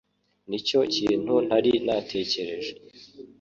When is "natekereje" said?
1.85-2.73